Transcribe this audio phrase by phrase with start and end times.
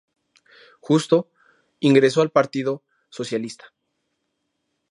[0.79, 1.29] Justo,
[1.79, 3.65] ingresó al partido socialista.